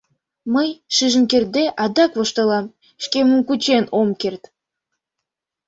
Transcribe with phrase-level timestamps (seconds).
[0.53, 2.65] Мый, шижын кертде, адак воштылам,
[3.03, 4.43] шкемым кучен ом керт.